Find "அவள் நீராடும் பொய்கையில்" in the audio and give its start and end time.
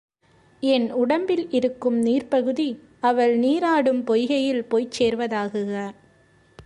2.99-4.67